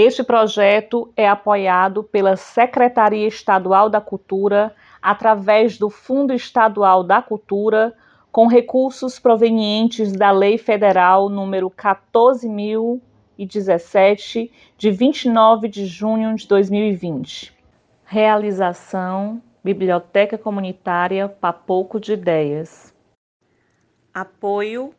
Este 0.00 0.22
projeto 0.22 1.12
é 1.16 1.28
apoiado 1.28 2.04
pela 2.04 2.36
Secretaria 2.36 3.26
Estadual 3.26 3.90
da 3.90 4.00
Cultura 4.00 4.72
através 5.02 5.76
do 5.76 5.90
Fundo 5.90 6.32
Estadual 6.32 7.02
da 7.02 7.20
Cultura, 7.20 7.92
com 8.30 8.46
recursos 8.46 9.18
provenientes 9.18 10.12
da 10.12 10.30
Lei 10.30 10.56
Federal 10.56 11.28
número 11.28 11.68
14017 11.68 14.52
de 14.76 14.90
29 14.92 15.66
de 15.66 15.84
junho 15.84 16.32
de 16.36 16.46
2020. 16.46 17.52
Realização 18.04 19.42
Biblioteca 19.64 20.38
Comunitária 20.38 21.28
Papoco 21.28 21.98
de 21.98 22.12
Ideias. 22.12 22.94
Apoio 24.14 24.94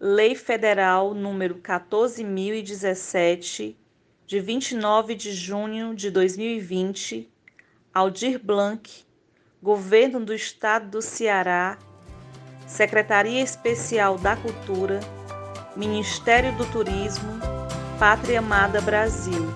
Lei 0.00 0.34
Federal 0.34 1.12
número 1.12 1.56
14017 1.56 3.76
de 4.28 4.40
29 4.40 5.14
de 5.14 5.32
junho 5.32 5.94
de 5.94 6.10
2020, 6.10 7.26
Aldir 7.94 8.38
Blanc, 8.38 8.86
Governo 9.62 10.20
do 10.20 10.34
Estado 10.34 10.90
do 10.90 11.00
Ceará, 11.00 11.78
Secretaria 12.66 13.40
Especial 13.40 14.18
da 14.18 14.36
Cultura, 14.36 15.00
Ministério 15.74 16.54
do 16.58 16.66
Turismo, 16.66 17.40
Pátria 17.98 18.40
Amada 18.40 18.82
Brasil. 18.82 19.48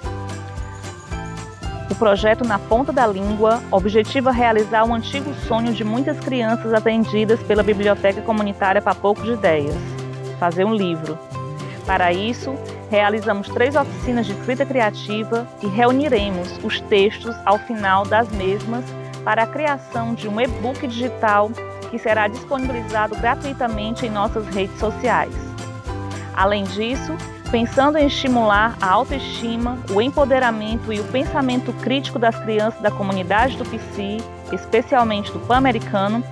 O 1.91 1.95
projeto 1.95 2.43
Na 2.43 2.59
Ponta 2.59 2.95
da 2.95 3.07
Língua 3.07 3.63
objetiva 3.71 4.33
realizar 4.33 4.85
um 4.85 4.95
antigo 4.95 5.35
sonho 5.47 5.75
de 5.75 5.85
muitas 5.85 6.19
crianças 6.19 6.73
atendidas 6.73 7.43
pela 7.43 7.63
Biblioteca 7.63 8.23
Comunitária 8.23 8.81
Papoco 8.81 9.21
de 9.21 9.33
Ideias, 9.33 9.77
fazer 10.41 10.65
um 10.65 10.75
livro. 10.75 11.19
Para 11.85 12.11
isso, 12.11 12.55
realizamos 12.93 13.49
três 13.49 13.75
oficinas 13.75 14.27
de 14.27 14.33
escrita 14.33 14.67
criativa 14.67 15.49
e 15.63 15.67
reuniremos 15.67 16.61
os 16.63 16.79
textos 16.83 17.35
ao 17.47 17.59
final 17.61 18.05
das 18.05 18.29
mesmas 18.29 18.85
para 19.25 19.45
a 19.45 19.47
criação 19.47 20.13
de 20.13 20.29
um 20.29 20.39
e-book 20.39 20.87
digital 20.87 21.51
que 21.91 21.99
será 21.99 22.29
disponibilizado 22.29 23.17
gratuitamente 23.17 24.05
em 24.05 24.11
nossas 24.11 24.47
redes 24.49 24.79
sociais. 24.79 25.33
Além 26.35 26.65
disso, 26.65 27.17
pensando 27.51 27.97
em 27.97 28.07
estimular 28.07 28.77
a 28.79 28.91
autoestima, 28.91 29.79
o 29.91 30.03
empoderamento 30.03 30.93
e 30.93 31.01
o 31.01 31.05
pensamento 31.05 31.73
crítico 31.73 32.19
das 32.19 32.39
crianças 32.41 32.83
da 32.83 32.91
comunidade 32.91 33.57
do 33.57 33.65
PC, 33.65 34.19
especialmente 34.53 35.33
do 35.33 35.41
Pan-Americano, 35.41 36.23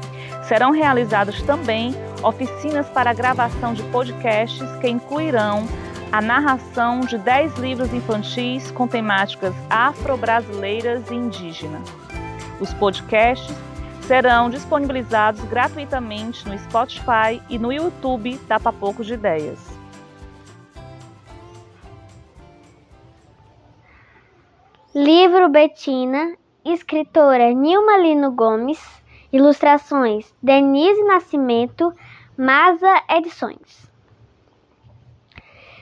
serão 0.46 0.72
realizadas 0.72 1.40
também 1.40 1.94
oficinas 2.22 2.86
para 2.90 3.14
gravação 3.14 3.72
de 3.72 3.82
podcasts 3.84 4.70
que 4.76 4.88
incluirão 4.90 5.66
a 6.12 6.20
narração 6.20 7.00
de 7.00 7.16
10 7.16 7.56
livros 7.58 7.92
infantis 7.92 8.70
com 8.72 8.88
temáticas 8.88 9.54
afro-brasileiras 9.68 11.08
e 11.10 11.14
indígenas. 11.14 11.88
Os 12.60 12.74
podcasts 12.74 13.56
serão 14.02 14.50
disponibilizados 14.50 15.40
gratuitamente 15.44 16.48
no 16.48 16.58
Spotify 16.58 17.40
e 17.48 17.58
no 17.58 17.72
YouTube 17.72 18.36
da 18.48 18.58
Papoco 18.58 19.04
de 19.04 19.14
Ideias. 19.14 19.58
Livro 24.92 25.48
Betina, 25.48 26.36
escritora 26.64 27.52
Nilma 27.52 27.96
Lino 27.98 28.32
Gomes, 28.32 28.80
ilustrações 29.32 30.34
Denise 30.42 31.04
Nascimento, 31.04 31.94
Masa 32.36 33.00
Edições. 33.08 33.89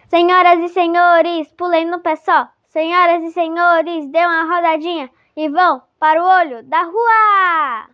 Senhoras 0.08 0.58
e 0.60 0.68
senhores, 0.70 1.52
pulei 1.52 1.84
no 1.84 2.00
pé 2.00 2.16
só. 2.16 2.48
Senhoras 2.68 3.22
e 3.22 3.30
senhores, 3.30 4.06
dê 4.08 4.24
uma 4.24 4.44
rodadinha 4.44 5.10
e 5.36 5.48
vão 5.50 5.82
para 5.98 6.22
o 6.22 6.26
olho 6.26 6.62
da 6.62 6.82
rua. 6.82 7.90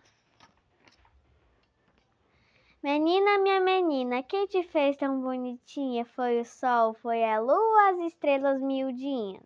Menina, 2.81 3.37
minha 3.39 3.59
menina, 3.59 4.23
quem 4.23 4.45
te 4.47 4.63
fez 4.63 4.95
tão 4.95 5.19
bonitinha? 5.19 6.05
Foi 6.05 6.39
o 6.39 6.45
sol, 6.45 6.93
foi 6.93 7.23
a 7.23 7.39
lua, 7.39 7.89
as 7.89 7.99
estrelas 7.99 8.61
miudinhas. 8.61 9.43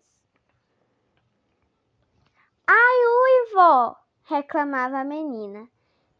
Ai, 2.68 2.98
ui, 3.04 3.54
vó! 3.54 3.96
reclamava 4.26 5.00
a 5.00 5.04
menina. 5.04 5.68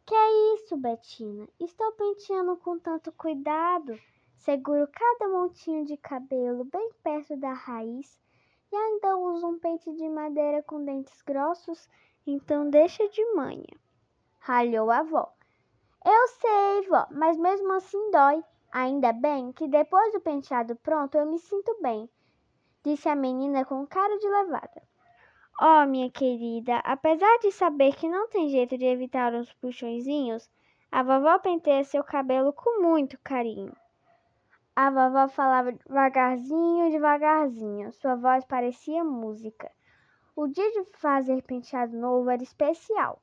Que 0.04 0.14
é 0.16 0.54
isso, 0.54 0.76
Betina? 0.76 1.48
Estou 1.60 1.92
penteando 1.92 2.56
com 2.56 2.76
tanto 2.76 3.12
cuidado. 3.12 3.96
Seguro 4.40 4.88
cada 4.90 5.28
montinho 5.30 5.84
de 5.84 5.98
cabelo 5.98 6.64
bem 6.64 6.90
perto 7.02 7.36
da 7.36 7.52
raiz 7.52 8.18
e 8.72 8.74
ainda 8.74 9.14
uso 9.18 9.46
um 9.46 9.58
pente 9.58 9.92
de 9.92 10.08
madeira 10.08 10.62
com 10.62 10.82
dentes 10.82 11.20
grossos, 11.20 11.86
então 12.26 12.70
deixa 12.70 13.06
de 13.10 13.22
manha. 13.34 13.68
Ralhou 14.38 14.90
a 14.90 15.00
avó. 15.00 15.30
Eu 16.02 16.28
sei, 16.28 16.88
vó, 16.88 17.06
mas 17.10 17.36
mesmo 17.36 17.70
assim 17.74 18.10
dói. 18.10 18.42
Ainda 18.72 19.12
bem 19.12 19.52
que 19.52 19.68
depois 19.68 20.10
do 20.14 20.20
penteado 20.22 20.74
pronto 20.76 21.18
eu 21.18 21.26
me 21.26 21.38
sinto 21.38 21.76
bem, 21.82 22.08
disse 22.82 23.10
a 23.10 23.14
menina 23.14 23.66
com 23.66 23.86
cara 23.86 24.16
de 24.16 24.26
levada. 24.26 24.82
Oh, 25.60 25.84
minha 25.86 26.10
querida, 26.10 26.78
apesar 26.78 27.38
de 27.40 27.52
saber 27.52 27.94
que 27.94 28.08
não 28.08 28.26
tem 28.30 28.48
jeito 28.48 28.78
de 28.78 28.86
evitar 28.86 29.34
os 29.34 29.52
puxõezinhos, 29.52 30.50
a 30.90 31.02
vovó 31.02 31.38
penteia 31.40 31.84
seu 31.84 32.02
cabelo 32.02 32.54
com 32.54 32.80
muito 32.80 33.18
carinho. 33.22 33.76
A 34.76 34.88
vovó 34.88 35.28
falava 35.28 35.72
devagarzinho, 35.72 36.90
devagarzinho. 36.90 37.92
Sua 37.92 38.14
voz 38.14 38.44
parecia 38.44 39.04
música. 39.04 39.70
O 40.34 40.46
dia 40.46 40.70
de 40.70 40.84
fazer 40.96 41.42
penteado 41.42 41.96
novo 41.96 42.30
era 42.30 42.42
especial. 42.42 43.20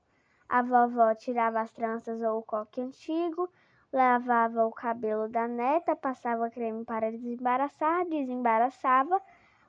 A 0.50 0.62
vovó 0.62 1.16
tirava 1.16 1.62
as 1.62 1.72
tranças 1.72 2.22
ou 2.22 2.40
o 2.40 2.44
coque 2.44 2.81
antigo, 2.81 3.50
lavava 3.91 4.66
o 4.66 4.72
cabelo 4.72 5.28
da 5.28 5.47
neta, 5.47 5.96
passava 5.96 6.50
creme 6.50 6.85
para 6.85 7.12
desembaraçar, 7.12 8.06
desembaraçava, 8.06 9.22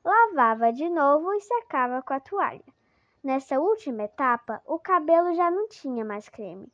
lavava 0.05 0.73
de 0.73 0.89
novo 0.89 1.33
e 1.35 1.41
secava 1.41 2.03
com 2.03 2.13
a 2.13 2.21
toalha. 2.21 2.65
Nessa 3.23 3.59
última 3.59 4.05
etapa, 4.05 4.63
o 4.67 4.79
cabelo 4.79 5.35
já 5.35 5.51
não 5.51 5.69
tinha 5.69 6.05
mais 6.05 6.29
creme. 6.29 6.73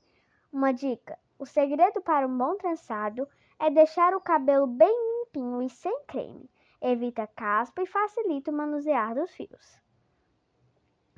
Uma 0.53 0.73
dica: 0.73 1.19
o 1.39 1.47
segredo 1.47 2.01
para 2.03 2.27
um 2.27 2.37
bom 2.37 2.57
trançado 2.57 3.23
é 3.23 3.27
deixar 3.71 4.15
o 4.15 4.21
cabelo 4.21 4.67
bem 4.67 4.91
limpinho 4.91 5.63
e 5.63 5.69
sem 5.69 6.05
creme. 6.07 6.51
Evita 6.81 7.27
caspa 7.27 7.83
e 7.83 7.87
facilita 7.87 8.51
o 8.51 8.55
manusear 8.55 9.15
dos 9.15 9.31
fios. 9.31 9.79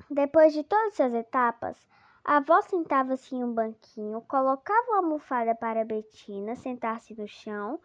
Depois 0.09 0.53
de 0.53 0.63
todas 0.63 0.93
essas 0.93 1.13
etapas, 1.13 1.77
a 2.23 2.37
avó 2.37 2.61
sentava-se 2.61 3.35
em 3.35 3.43
um 3.43 3.53
banquinho, 3.53 4.21
colocava 4.21 4.87
uma 4.89 4.97
almofada 4.97 5.55
para 5.55 5.85
Betina 5.85 6.55
sentar-se 6.55 7.13
no 7.19 7.27
chão, 7.27 7.79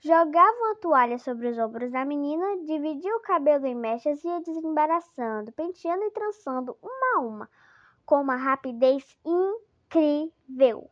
jogava 0.00 0.56
uma 0.56 0.76
toalha 0.76 1.18
sobre 1.18 1.48
os 1.48 1.58
ombros 1.58 1.90
da 1.90 2.04
menina, 2.04 2.64
dividia 2.64 3.16
o 3.16 3.20
cabelo 3.20 3.66
em 3.66 3.74
mechas 3.74 4.22
e 4.22 4.28
ia 4.28 4.40
desembaraçando, 4.40 5.52
penteando 5.52 6.04
e 6.04 6.10
trançando 6.10 6.76
uma 6.82 7.16
a 7.16 7.20
uma, 7.20 7.50
com 8.06 8.20
uma 8.20 8.36
rapidez 8.36 9.04
incrível. 9.24 10.90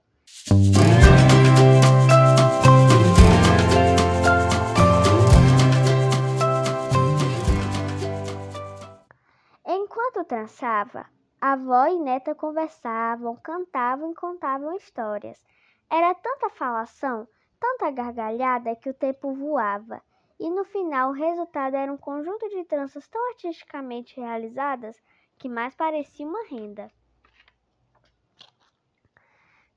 Enquanto 9.96 10.26
trançava, 10.26 11.06
avó 11.40 11.86
e 11.86 11.98
neta 11.98 12.34
conversavam, 12.34 13.34
cantavam 13.36 14.12
e 14.12 14.14
contavam 14.14 14.76
histórias. 14.76 15.42
Era 15.88 16.14
tanta 16.14 16.50
falação, 16.50 17.26
tanta 17.58 17.90
gargalhada 17.90 18.76
que 18.76 18.90
o 18.90 18.94
tempo 18.94 19.32
voava. 19.32 20.02
E 20.38 20.50
no 20.50 20.64
final 20.64 21.08
o 21.08 21.14
resultado 21.14 21.76
era 21.76 21.90
um 21.90 21.96
conjunto 21.96 22.46
de 22.50 22.62
tranças 22.66 23.08
tão 23.08 23.26
artisticamente 23.30 24.20
realizadas 24.20 25.02
que 25.38 25.48
mais 25.48 25.74
parecia 25.74 26.26
uma 26.26 26.44
renda. 26.44 26.90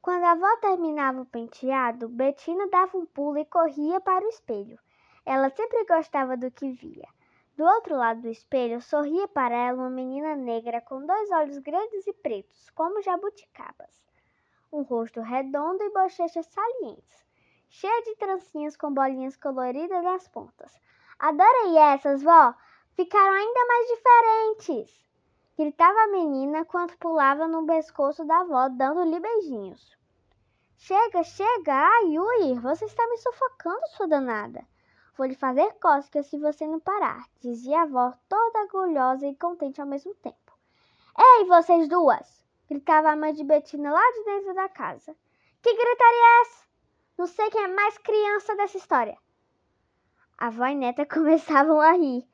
Quando 0.01 0.25
a 0.25 0.31
avó 0.31 0.57
terminava 0.57 1.21
o 1.21 1.25
penteado, 1.25 2.09
Betina 2.09 2.67
dava 2.67 2.97
um 2.97 3.05
pulo 3.05 3.37
e 3.37 3.45
corria 3.45 4.01
para 4.01 4.25
o 4.25 4.27
espelho. 4.27 4.77
Ela 5.25 5.49
sempre 5.49 5.85
gostava 5.85 6.35
do 6.35 6.51
que 6.51 6.73
via. 6.73 7.07
Do 7.59 7.65
outro 7.65 7.97
lado 7.97 8.21
do 8.21 8.29
espelho 8.29 8.81
sorria 8.81 9.27
para 9.27 9.53
ela 9.53 9.79
uma 9.79 9.89
menina 9.89 10.33
negra 10.33 10.79
com 10.79 11.05
dois 11.05 11.29
olhos 11.29 11.57
grandes 11.57 12.07
e 12.07 12.13
pretos, 12.13 12.69
como 12.69 13.01
jabuticabas, 13.01 14.01
um 14.71 14.81
rosto 14.81 15.19
redondo 15.19 15.83
e 15.83 15.89
bochechas 15.89 16.45
salientes, 16.45 17.27
cheia 17.67 18.01
de 18.03 18.15
trancinhas 18.15 18.77
com 18.77 18.93
bolinhas 18.93 19.35
coloridas 19.35 20.01
nas 20.05 20.25
pontas. 20.29 20.73
Adorei 21.19 21.77
essas, 21.79 22.23
vó! 22.23 22.55
Ficaram 22.93 23.33
ainda 23.33 23.65
mais 23.67 23.87
diferentes! 23.89 25.09
Gritava 25.57 25.99
a 25.99 26.07
menina 26.07 26.63
quando 26.63 26.97
pulava 26.97 27.45
no 27.45 27.65
pescoço 27.65 28.23
da 28.23 28.39
avó, 28.39 28.69
dando-lhe 28.69 29.19
beijinhos. 29.19 29.97
Chega, 30.77 31.23
chega! 31.23 31.73
Ai, 31.73 32.17
Ui, 32.17 32.57
você 32.61 32.85
está 32.85 33.05
me 33.05 33.17
sufocando, 33.17 33.85
sua 33.89 34.07
danada! 34.07 34.65
Vou 35.19 35.27
lhe 35.27 35.35
fazer 35.35 35.73
cócegas 35.81 36.27
se 36.27 36.37
você 36.37 36.65
não 36.65 36.79
parar, 36.79 37.25
dizia 37.41 37.79
a 37.79 37.83
avó, 37.83 38.13
toda 38.29 38.61
orgulhosa 38.61 39.27
e 39.27 39.35
contente 39.35 39.81
ao 39.81 39.85
mesmo 39.85 40.15
tempo. 40.15 40.57
Ei, 41.17 41.43
vocês 41.43 41.89
duas! 41.89 42.41
gritava 42.69 43.09
a 43.09 43.17
mãe 43.17 43.33
de 43.33 43.43
Betina 43.43 43.91
lá 43.91 44.11
de 44.13 44.23
dentro 44.23 44.53
da 44.53 44.69
casa. 44.69 45.13
Que 45.61 45.75
gritaria 45.75 46.21
é 46.21 46.41
essa? 46.43 46.65
Não 47.17 47.27
sei 47.27 47.49
quem 47.49 47.65
é 47.65 47.67
mais 47.67 47.97
criança 47.97 48.55
dessa 48.55 48.77
história. 48.77 49.17
A 50.37 50.47
avó 50.47 50.67
e 50.67 50.75
neta 50.75 51.03
começavam 51.13 51.81
a 51.81 51.91
rir. 51.91 52.25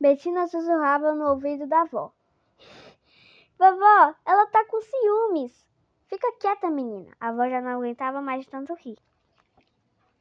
Betina 0.00 0.48
sussurrava 0.48 1.14
no 1.14 1.30
ouvido 1.30 1.68
da 1.68 1.82
avó. 1.82 2.12
Vovó, 3.56 4.14
ela 4.26 4.46
tá 4.46 4.64
com 4.64 4.80
ciúmes. 4.80 5.68
Fica 6.08 6.32
quieta, 6.40 6.68
menina. 6.68 7.14
A 7.20 7.28
avó 7.28 7.48
já 7.48 7.60
não 7.60 7.76
aguentava 7.76 8.20
mais 8.20 8.44
tanto 8.48 8.74
rir. 8.74 8.98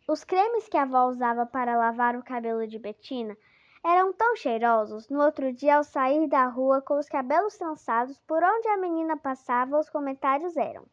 Os 0.05 0.25
cremes 0.25 0.67
que 0.67 0.75
a 0.77 0.81
avó 0.81 1.05
usava 1.07 1.45
para 1.45 1.77
lavar 1.77 2.17
o 2.17 2.23
cabelo 2.23 2.67
de 2.67 2.77
Betina 2.77 3.38
eram 3.81 4.11
tão 4.11 4.35
cheirosos. 4.35 5.07
No 5.07 5.23
outro 5.23 5.53
dia, 5.53 5.77
ao 5.77 5.83
sair 5.83 6.27
da 6.27 6.45
rua 6.45 6.81
com 6.81 7.00
os 7.00 7.07
cabelos 7.07 7.57
trançados, 7.57 8.19
por 8.27 8.44
onde 8.44 8.67
a 8.67 8.77
menina 8.77 9.15
passava, 9.15 9.79
os 9.79 9.89
comentários 9.89 10.57
eram: 10.57 10.85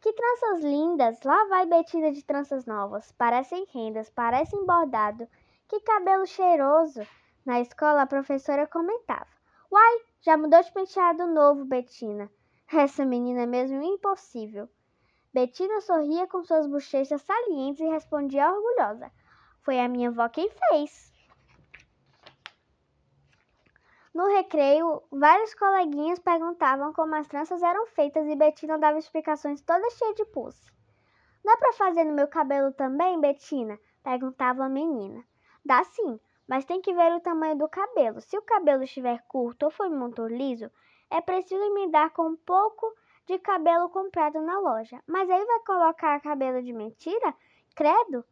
Que 0.00 0.12
tranças 0.12 0.64
lindas! 0.64 1.22
Lá 1.22 1.44
vai 1.44 1.66
Betina 1.66 2.10
de 2.10 2.24
tranças 2.24 2.66
novas. 2.66 3.12
Parecem 3.12 3.64
rendas, 3.72 4.10
parecem 4.10 4.66
bordado. 4.66 5.28
Que 5.68 5.78
cabelo 5.78 6.26
cheiroso! 6.26 7.06
Na 7.46 7.60
escola, 7.60 8.02
a 8.02 8.06
professora 8.06 8.66
comentava: 8.66 9.28
Uai, 9.70 10.00
já 10.20 10.36
mudou 10.36 10.60
de 10.60 10.72
penteado 10.72 11.28
novo, 11.28 11.64
Betina. 11.64 12.28
Essa 12.72 13.04
menina 13.04 13.42
é 13.42 13.46
mesmo 13.46 13.80
impossível. 13.82 14.68
Betina 15.34 15.80
sorria 15.80 16.26
com 16.26 16.44
suas 16.44 16.66
bochechas 16.66 17.22
salientes 17.22 17.80
e 17.80 17.88
respondia 17.88 18.52
orgulhosa: 18.52 19.10
Foi 19.62 19.80
a 19.80 19.88
minha 19.88 20.10
avó 20.10 20.28
quem 20.28 20.50
fez. 20.50 21.10
No 24.12 24.26
recreio, 24.26 25.02
vários 25.10 25.54
coleguinhas 25.54 26.18
perguntavam 26.18 26.92
como 26.92 27.14
as 27.14 27.26
tranças 27.26 27.62
eram 27.62 27.86
feitas 27.86 28.26
e 28.28 28.36
Betina 28.36 28.78
dava 28.78 28.98
explicações 28.98 29.62
toda 29.62 29.88
cheia 29.88 30.12
de 30.12 30.26
pulse. 30.26 30.70
Dá 31.42 31.56
para 31.56 31.72
fazer 31.72 32.04
no 32.04 32.12
meu 32.12 32.28
cabelo 32.28 32.70
também, 32.72 33.18
Betina? 33.18 33.78
perguntava 34.04 34.64
a 34.64 34.68
menina. 34.68 35.24
Dá 35.64 35.82
sim, 35.82 36.20
mas 36.46 36.66
tem 36.66 36.82
que 36.82 36.92
ver 36.92 37.10
o 37.14 37.20
tamanho 37.20 37.56
do 37.56 37.70
cabelo. 37.70 38.20
Se 38.20 38.36
o 38.36 38.42
cabelo 38.42 38.82
estiver 38.82 39.24
curto 39.26 39.62
ou 39.62 39.70
for 39.70 39.88
muito 39.88 40.26
liso, 40.26 40.70
é 41.10 41.22
preciso 41.22 41.62
emendar 41.64 42.10
com 42.10 42.28
um 42.28 42.36
pouco 42.36 42.94
de 43.26 43.38
cabelo 43.38 43.88
comprado 43.88 44.40
na 44.40 44.58
loja. 44.58 45.02
Mas 45.06 45.28
aí 45.30 45.44
vai 45.44 45.60
colocar 45.60 46.20
cabelo 46.20 46.62
de 46.62 46.72
mentira? 46.72 47.34
Credo! 47.74 48.24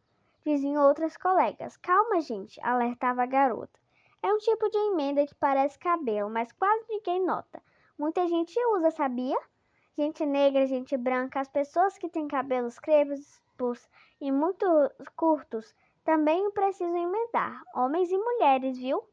Diziam 0.45 0.87
outras 0.87 1.15
colegas. 1.17 1.77
Calma, 1.77 2.19
gente, 2.21 2.59
alertava 2.61 3.23
a 3.23 3.27
garota. 3.27 3.79
É 4.23 4.31
um 4.33 4.37
tipo 4.37 4.69
de 4.69 4.77
emenda 4.77 5.25
que 5.25 5.35
parece 5.35 5.79
cabelo, 5.79 6.29
mas 6.29 6.51
quase 6.51 6.85
ninguém 6.89 7.23
nota. 7.23 7.61
Muita 7.97 8.27
gente 8.27 8.53
usa, 8.75 8.91
sabia? 8.91 9.39
Gente 9.97 10.25
negra, 10.25 10.65
gente 10.65 10.97
branca, 10.97 11.39
as 11.39 11.47
pessoas 11.47 11.97
que 11.97 12.09
têm 12.09 12.27
cabelos 12.27 12.79
crespos 12.79 13.89
e 14.19 14.31
muito 14.31 14.65
curtos 15.15 15.75
também 16.03 16.49
precisam 16.51 16.97
emendar. 16.97 17.61
Homens 17.75 18.11
e 18.11 18.17
mulheres, 18.17 18.77
viu? 18.77 19.03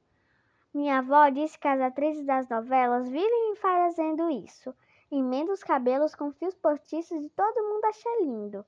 Minha 0.72 0.98
avó 0.98 1.28
disse 1.28 1.58
que 1.58 1.68
as 1.68 1.80
atrizes 1.80 2.24
das 2.24 2.48
novelas 2.48 3.08
vivem 3.08 3.56
fazendo 3.56 4.30
isso. 4.30 4.74
Emenda 5.10 5.52
os 5.52 5.62
cabelos 5.62 6.14
com 6.14 6.32
fios 6.32 6.54
postiços 6.54 7.22
e 7.22 7.30
todo 7.30 7.64
mundo 7.64 7.84
acha 7.84 8.08
lindo. 8.20 8.64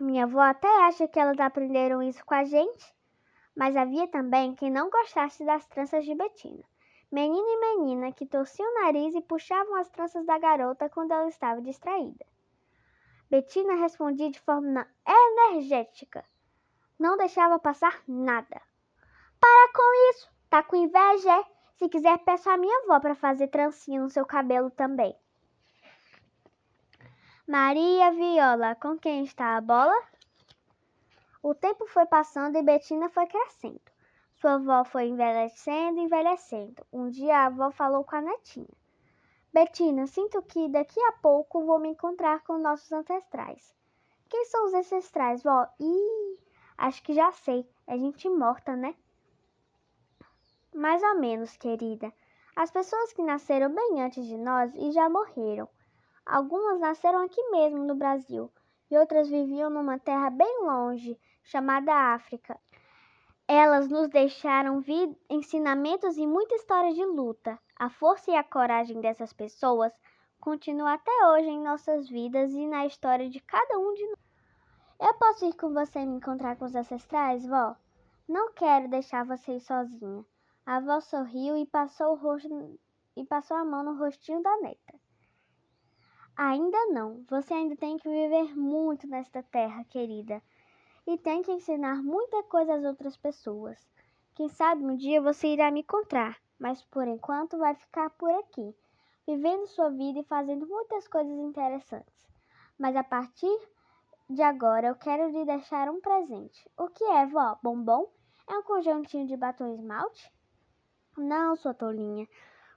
Minha 0.00 0.24
avó 0.24 0.40
até 0.40 0.68
acha 0.84 1.06
que 1.06 1.18
elas 1.18 1.38
aprenderam 1.38 2.02
isso 2.02 2.24
com 2.24 2.34
a 2.34 2.44
gente 2.44 3.00
mas 3.54 3.76
havia 3.76 4.08
também 4.08 4.54
quem 4.54 4.70
não 4.70 4.88
gostasse 4.90 5.44
das 5.44 5.66
tranças 5.66 6.04
de 6.04 6.14
Betina. 6.14 6.64
Menino 7.10 7.46
e 7.46 7.60
menina 7.60 8.12
que 8.12 8.24
torciam 8.24 8.66
o 8.66 8.82
nariz 8.82 9.14
e 9.14 9.20
puxavam 9.20 9.74
as 9.76 9.90
tranças 9.90 10.24
da 10.24 10.38
garota 10.38 10.88
quando 10.88 11.12
ela 11.12 11.28
estava 11.28 11.60
distraída. 11.60 12.24
Betina 13.28 13.74
respondia 13.74 14.30
de 14.30 14.40
forma 14.40 14.86
energética. 15.06 16.24
Não 16.98 17.16
deixava 17.16 17.58
passar 17.58 18.02
nada. 18.06 18.62
Para 19.40 19.72
com 19.74 20.10
isso! 20.10 20.30
Tá 20.48 20.62
com 20.62 20.76
inveja? 20.76 21.32
É? 21.32 21.44
Se 21.80 21.88
quiser, 21.88 22.18
peço 22.18 22.50
a 22.50 22.58
minha 22.58 22.82
avó 22.82 23.00
para 23.00 23.14
fazer 23.14 23.48
trancinha 23.48 24.02
no 24.02 24.10
seu 24.10 24.26
cabelo 24.26 24.70
também. 24.70 25.16
Maria 27.48 28.12
Viola, 28.12 28.74
com 28.74 28.98
quem 28.98 29.24
está 29.24 29.56
a 29.56 29.62
bola? 29.62 29.98
O 31.42 31.54
tempo 31.54 31.86
foi 31.86 32.04
passando 32.04 32.58
e 32.58 32.62
Betina 32.62 33.08
foi 33.08 33.26
crescendo. 33.26 33.80
Sua 34.34 34.56
avó 34.56 34.84
foi 34.84 35.06
envelhecendo 35.06 36.00
envelhecendo. 36.00 36.86
Um 36.92 37.08
dia 37.08 37.38
a 37.38 37.46
avó 37.46 37.70
falou 37.70 38.04
com 38.04 38.14
a 38.14 38.20
netinha. 38.20 38.76
Betina, 39.50 40.06
sinto 40.06 40.42
que 40.42 40.68
daqui 40.68 41.00
a 41.00 41.12
pouco 41.12 41.64
vou 41.64 41.78
me 41.78 41.88
encontrar 41.88 42.44
com 42.44 42.58
nossos 42.58 42.92
ancestrais. 42.92 43.74
Quem 44.28 44.44
são 44.44 44.66
os 44.66 44.74
ancestrais, 44.74 45.42
vó? 45.42 45.66
Ih, 45.80 46.38
acho 46.76 47.02
que 47.02 47.14
já 47.14 47.32
sei. 47.32 47.66
É 47.86 47.96
gente 47.96 48.28
morta, 48.28 48.76
né? 48.76 48.94
Mais 50.74 51.02
ou 51.02 51.18
menos, 51.18 51.56
querida. 51.56 52.12
As 52.54 52.70
pessoas 52.70 53.12
que 53.12 53.22
nasceram 53.22 53.74
bem 53.74 54.02
antes 54.02 54.24
de 54.24 54.36
nós 54.36 54.72
e 54.74 54.92
já 54.92 55.08
morreram. 55.08 55.68
Algumas 56.24 56.78
nasceram 56.78 57.24
aqui 57.24 57.42
mesmo 57.50 57.84
no 57.84 57.94
Brasil 57.94 58.52
e 58.90 58.96
outras 58.96 59.28
viviam 59.28 59.68
numa 59.68 59.98
terra 59.98 60.30
bem 60.30 60.62
longe, 60.62 61.18
chamada 61.42 62.14
África. 62.14 62.58
Elas 63.48 63.88
nos 63.88 64.08
deixaram 64.08 64.84
ensinamentos 65.28 66.16
e 66.16 66.26
muita 66.26 66.54
história 66.54 66.92
de 66.92 67.04
luta. 67.04 67.58
A 67.76 67.90
força 67.90 68.30
e 68.30 68.36
a 68.36 68.44
coragem 68.44 69.00
dessas 69.00 69.32
pessoas 69.32 69.92
continua 70.40 70.94
até 70.94 71.26
hoje 71.32 71.48
em 71.48 71.62
nossas 71.62 72.08
vidas 72.08 72.52
e 72.52 72.66
na 72.66 72.86
história 72.86 73.28
de 73.28 73.40
cada 73.40 73.78
um 73.78 73.92
de 73.94 74.06
nós. 74.06 74.18
Eu 75.00 75.14
posso 75.14 75.46
ir 75.46 75.54
com 75.54 75.72
você 75.72 76.06
me 76.06 76.16
encontrar 76.16 76.56
com 76.56 76.64
os 76.64 76.76
ancestrais, 76.76 77.44
vó? 77.44 77.74
Não 78.28 78.52
quero 78.52 78.88
deixar 78.88 79.24
você 79.24 79.54
ir 79.54 79.60
sozinha. 79.60 80.24
A 80.70 80.76
avó 80.76 81.00
sorriu 81.00 81.56
e 81.56 81.66
passou, 81.66 82.14
rosto, 82.14 82.78
e 83.16 83.24
passou 83.24 83.56
a 83.56 83.64
mão 83.64 83.82
no 83.82 83.98
rostinho 83.98 84.40
da 84.40 84.56
neta. 84.58 85.00
Ainda 86.36 86.78
não. 86.92 87.24
Você 87.28 87.52
ainda 87.52 87.74
tem 87.74 87.96
que 87.96 88.08
viver 88.08 88.56
muito 88.56 89.04
nesta 89.08 89.42
terra, 89.42 89.82
querida 89.86 90.40
e 91.08 91.18
tem 91.18 91.42
que 91.42 91.50
ensinar 91.50 92.00
muita 92.04 92.44
coisa 92.44 92.76
às 92.76 92.84
outras 92.84 93.16
pessoas. 93.16 93.84
Quem 94.36 94.48
sabe 94.48 94.84
um 94.84 94.96
dia 94.96 95.20
você 95.20 95.48
irá 95.48 95.72
me 95.72 95.80
encontrar, 95.80 96.40
mas 96.56 96.80
por 96.84 97.08
enquanto 97.08 97.58
vai 97.58 97.74
ficar 97.74 98.08
por 98.10 98.30
aqui, 98.30 98.72
vivendo 99.26 99.66
sua 99.66 99.90
vida 99.90 100.20
e 100.20 100.24
fazendo 100.24 100.68
muitas 100.68 101.08
coisas 101.08 101.36
interessantes. 101.36 102.28
Mas 102.78 102.94
a 102.94 103.02
partir 103.02 103.58
de 104.28 104.40
agora 104.40 104.86
eu 104.86 104.94
quero 104.94 105.30
lhe 105.30 105.44
deixar 105.44 105.88
um 105.88 106.00
presente. 106.00 106.70
O 106.78 106.86
que 106.86 107.02
é, 107.02 107.26
vó? 107.26 107.58
Bombom? 107.60 108.08
É 108.48 108.56
um 108.56 108.62
conjuntinho 108.62 109.26
de 109.26 109.36
batom 109.36 109.74
esmalte? 109.74 110.32
Não, 111.16 111.56
sua 111.56 111.74
tolinha. 111.74 112.28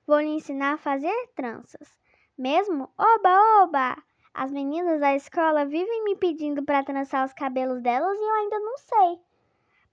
Vou 0.06 0.20
lhe 0.20 0.28
ensinar 0.28 0.74
a 0.74 0.78
fazer 0.78 1.28
tranças. 1.36 2.00
Mesmo? 2.38 2.90
Oba, 2.98 3.64
oba! 3.64 4.04
As 4.34 4.52
meninas 4.52 5.00
da 5.00 5.16
escola 5.16 5.66
vivem 5.66 6.04
me 6.04 6.16
pedindo 6.16 6.64
para 6.64 6.84
trançar 6.84 7.26
os 7.26 7.34
cabelos 7.34 7.82
delas 7.82 8.18
e 8.18 8.24
eu 8.24 8.34
ainda 8.36 8.60
não 8.60 8.78
sei. 8.78 9.22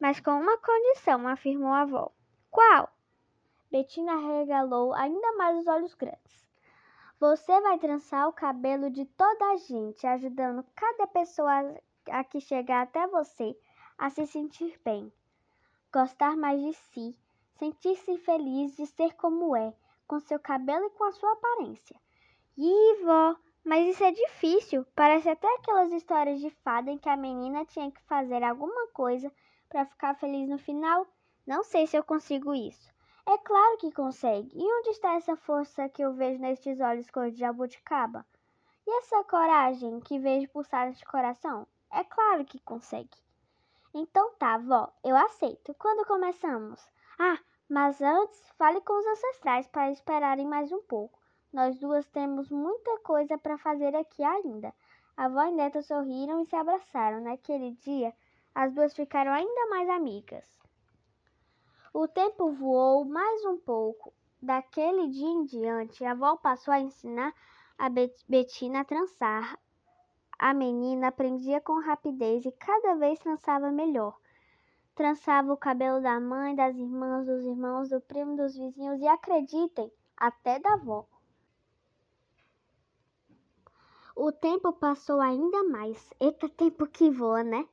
Mas 0.00 0.18
com 0.18 0.30
uma 0.30 0.56
condição, 0.58 1.28
afirmou 1.28 1.68
a 1.68 1.82
avó. 1.82 2.10
Qual? 2.50 2.88
Betina 3.70 4.16
regalou 4.16 4.94
ainda 4.94 5.32
mais 5.36 5.58
os 5.58 5.66
olhos 5.66 5.94
grandes. 5.94 6.48
Você 7.20 7.60
vai 7.60 7.78
trançar 7.78 8.26
o 8.26 8.32
cabelo 8.32 8.90
de 8.90 9.04
toda 9.04 9.52
a 9.52 9.56
gente, 9.56 10.06
ajudando 10.06 10.64
cada 10.74 11.06
pessoa 11.06 11.52
a 12.10 12.24
que 12.24 12.40
chegar 12.40 12.82
até 12.82 13.06
você 13.06 13.54
a 13.98 14.08
se 14.08 14.26
sentir 14.26 14.80
bem, 14.82 15.12
gostar 15.92 16.34
mais 16.34 16.58
de 16.62 16.72
si, 16.72 17.14
sentir-se 17.60 18.16
feliz 18.16 18.74
de 18.74 18.86
ser 18.86 19.12
como 19.16 19.54
é, 19.54 19.74
com 20.08 20.18
seu 20.18 20.40
cabelo 20.40 20.86
e 20.86 20.90
com 20.90 21.04
a 21.04 21.12
sua 21.12 21.30
aparência. 21.34 21.94
Ih, 22.56 23.04
vó, 23.04 23.36
mas 23.62 23.86
isso 23.86 24.02
é 24.02 24.10
difícil. 24.10 24.86
Parece 24.96 25.28
até 25.28 25.46
aquelas 25.56 25.92
histórias 25.92 26.40
de 26.40 26.48
fada 26.64 26.90
em 26.90 26.96
que 26.96 27.08
a 27.08 27.16
menina 27.16 27.66
tinha 27.66 27.92
que 27.92 28.02
fazer 28.04 28.42
alguma 28.42 28.88
coisa 28.88 29.30
para 29.68 29.84
ficar 29.84 30.14
feliz 30.14 30.48
no 30.48 30.58
final. 30.58 31.06
Não 31.46 31.62
sei 31.62 31.86
se 31.86 31.96
eu 31.96 32.02
consigo 32.02 32.54
isso. 32.54 32.90
É 33.28 33.36
claro 33.36 33.76
que 33.76 33.92
consegue. 33.92 34.50
E 34.54 34.78
onde 34.78 34.88
está 34.90 35.12
essa 35.14 35.36
força 35.36 35.88
que 35.90 36.02
eu 36.02 36.14
vejo 36.14 36.40
nestes 36.40 36.80
olhos 36.80 37.10
cor 37.10 37.30
de 37.30 37.38
jabuticaba? 37.38 38.26
E 38.86 38.98
essa 38.98 39.22
coragem 39.24 40.00
que 40.00 40.18
vejo 40.18 40.48
pulsar 40.48 40.86
neste 40.86 41.04
coração? 41.04 41.66
É 41.92 42.02
claro 42.02 42.44
que 42.46 42.58
consegue. 42.60 43.18
Então 43.92 44.32
tá, 44.38 44.56
vó, 44.56 44.90
eu 45.04 45.14
aceito. 45.14 45.74
Quando 45.74 46.06
começamos? 46.06 46.80
Ah, 47.18 47.38
mas 47.70 48.02
antes 48.02 48.50
fale 48.58 48.80
com 48.80 48.98
os 48.98 49.06
ancestrais 49.06 49.68
para 49.68 49.92
esperarem 49.92 50.44
mais 50.44 50.72
um 50.72 50.82
pouco. 50.82 51.16
Nós 51.52 51.78
duas 51.78 52.04
temos 52.08 52.50
muita 52.50 52.98
coisa 52.98 53.38
para 53.38 53.56
fazer 53.58 53.94
aqui 53.94 54.24
ainda. 54.24 54.74
A 55.16 55.26
avó 55.26 55.44
e 55.44 55.52
neta 55.52 55.80
sorriram 55.80 56.40
e 56.40 56.46
se 56.46 56.56
abraçaram. 56.56 57.20
Naquele 57.20 57.70
dia, 57.76 58.12
As 58.52 58.74
duas 58.74 58.92
ficaram 58.92 59.32
ainda 59.32 59.68
mais 59.68 59.88
amigas. 59.88 60.44
O 61.94 62.08
tempo 62.08 62.50
voou 62.50 63.04
mais 63.04 63.44
um 63.44 63.56
pouco. 63.56 64.12
Daquele 64.42 65.08
dia 65.08 65.28
em 65.28 65.44
diante, 65.44 66.04
a 66.04 66.10
avó 66.10 66.36
passou 66.36 66.74
a 66.74 66.80
ensinar 66.80 67.32
a 67.78 67.88
Betina 68.28 68.80
a 68.80 68.84
trançar. 68.84 69.56
A 70.36 70.52
menina 70.52 71.08
aprendia 71.08 71.60
com 71.60 71.80
rapidez 71.80 72.44
e 72.44 72.50
cada 72.50 72.96
vez 72.96 73.18
trançava 73.20 73.70
melhor. 73.70 74.19
Trançava 74.94 75.52
o 75.52 75.56
cabelo 75.56 76.00
da 76.00 76.20
mãe, 76.20 76.54
das 76.54 76.76
irmãs, 76.76 77.26
dos 77.26 77.44
irmãos, 77.44 77.88
do 77.88 78.00
primo, 78.00 78.36
dos 78.36 78.56
vizinhos 78.56 79.00
e 79.00 79.06
acreditem, 79.06 79.90
até 80.16 80.58
da 80.58 80.74
avó. 80.74 81.06
O 84.14 84.30
tempo 84.30 84.72
passou 84.72 85.20
ainda 85.20 85.64
mais. 85.64 86.12
Eita 86.20 86.48
tempo 86.48 86.86
que 86.86 87.10
voa, 87.10 87.42
né? 87.42 87.66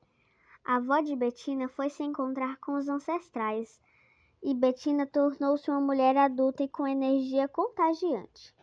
A 0.64 0.76
avó 0.76 1.00
de 1.00 1.16
Betina 1.16 1.68
foi 1.68 1.90
se 1.90 2.04
encontrar 2.04 2.58
com 2.58 2.74
os 2.74 2.88
ancestrais 2.88 3.80
e 4.42 4.54
Betina 4.54 5.06
tornou-se 5.06 5.70
uma 5.70 5.82
mulher 5.82 6.16
adulta 6.16 6.64
e 6.64 6.70
com 6.70 6.88
energia 6.88 7.48
contagiante. 7.48 8.56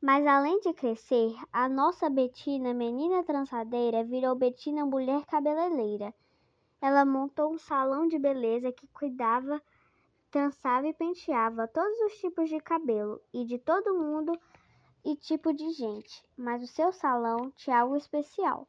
Mas 0.00 0.26
além 0.26 0.60
de 0.60 0.72
crescer, 0.72 1.34
a 1.52 1.68
nossa 1.68 2.08
Betina, 2.08 2.72
menina 2.72 3.24
trançadeira, 3.24 4.04
virou 4.04 4.34
Betina 4.34 4.86
mulher 4.86 5.24
cabeleireira. 5.26 6.14
Ela 6.80 7.04
montou 7.04 7.52
um 7.52 7.58
salão 7.58 8.06
de 8.06 8.18
beleza 8.18 8.72
que 8.72 8.86
cuidava, 8.88 9.62
trançava 10.30 10.86
e 10.86 10.92
penteava 10.92 11.66
todos 11.66 11.98
os 12.00 12.18
tipos 12.18 12.48
de 12.48 12.60
cabelo 12.60 13.20
e 13.32 13.44
de 13.44 13.58
todo 13.58 13.98
mundo 13.98 14.38
e 15.04 15.16
tipo 15.16 15.52
de 15.52 15.70
gente, 15.70 16.22
mas 16.36 16.62
o 16.62 16.66
seu 16.66 16.92
salão 16.92 17.50
tinha 17.56 17.80
algo 17.80 17.96
especial. 17.96 18.66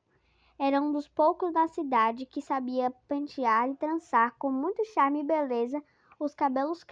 Era 0.59 0.81
um 0.81 0.91
dos 0.91 1.07
poucos 1.07 1.53
da 1.53 1.67
cidade 1.67 2.25
que 2.25 2.41
sabia 2.41 2.91
pentear 3.07 3.69
e 3.69 3.75
trançar 3.75 4.35
com 4.37 4.51
muito 4.51 4.83
charme 4.85 5.21
e 5.21 5.23
beleza 5.23 5.83
os 6.19 6.33
cabelos 6.33 6.83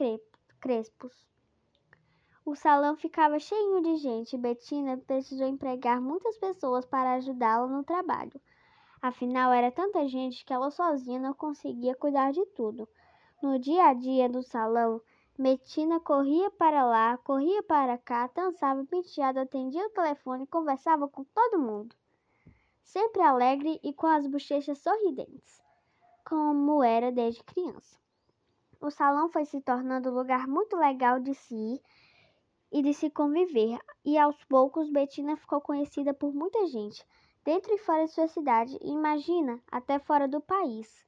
crespos. 0.60 1.26
O 2.46 2.56
salão 2.56 2.96
ficava 2.96 3.40
cheio 3.40 3.82
de 3.82 3.96
gente 3.96 4.36
e 4.36 4.40
Bettina 4.40 4.98
precisou 4.98 5.48
empregar 5.48 6.00
muitas 6.00 6.38
pessoas 6.38 6.86
para 6.86 7.14
ajudá-la 7.14 7.66
no 7.66 7.84
trabalho. 7.84 8.40
Afinal, 9.08 9.54
era 9.54 9.72
tanta 9.72 10.08
gente 10.08 10.44
que 10.44 10.52
ela 10.52 10.72
sozinha 10.72 11.20
não 11.20 11.32
conseguia 11.32 11.94
cuidar 11.94 12.34
de 12.34 12.44
tudo. 12.48 12.90
No 13.40 13.60
dia 13.60 13.86
a 13.86 13.94
dia 13.94 14.28
do 14.28 14.42
salão, 14.42 15.00
Betina 15.38 16.00
corria 16.00 16.50
para 16.50 16.84
lá, 16.84 17.16
corria 17.20 17.62
para 17.62 18.00
cá, 18.00 18.28
dançava 18.34 18.84
penteado, 18.84 19.40
atendia 19.40 19.86
o 19.86 19.92
telefone, 19.92 20.48
conversava 20.48 21.08
com 21.08 21.24
todo 21.24 21.60
mundo. 21.60 21.96
Sempre 22.82 23.22
alegre 23.22 23.80
e 23.84 23.94
com 23.94 24.08
as 24.08 24.26
bochechas 24.26 24.80
sorridentes, 24.80 25.64
como 26.28 26.84
era 26.84 27.12
desde 27.12 27.44
criança. 27.44 28.00
O 28.82 28.90
salão 28.90 29.30
foi 29.30 29.46
se 29.46 29.62
tornando 29.62 30.10
um 30.10 30.16
lugar 30.16 30.48
muito 30.48 30.76
legal 30.76 31.20
de 31.20 31.36
se 31.36 31.54
ir 31.54 31.82
e 32.72 32.82
de 32.82 32.92
se 32.92 33.12
conviver, 33.12 33.78
e 34.04 34.18
aos 34.18 34.44
poucos 34.46 34.90
Betina 34.90 35.38
ficou 35.38 35.62
conhecida 35.62 36.12
por 36.12 36.34
muita 36.34 36.66
gente, 36.66 37.06
dentro 37.46 37.74
e 37.74 37.78
fora 37.78 38.06
de 38.06 38.12
sua 38.12 38.28
cidade, 38.28 38.78
e 38.82 38.92
imagina, 38.92 39.62
até 39.72 40.00
fora 40.00 40.28
do 40.28 40.42
país. 40.42 41.06